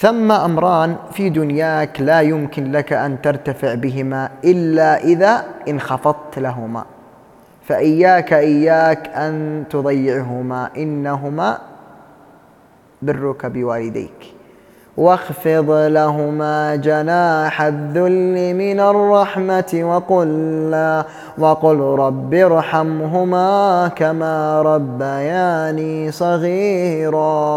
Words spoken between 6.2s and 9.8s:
لهما. فإياك إياك أن